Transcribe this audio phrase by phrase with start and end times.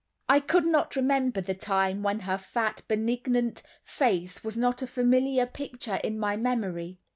[0.27, 5.45] I could not remember the time when her fat, benignant face was not a familiar
[5.45, 6.97] picture in my memory.